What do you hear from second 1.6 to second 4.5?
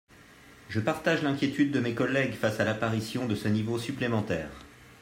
de mes collègues face à l’apparition de ce niveau supplémentaire.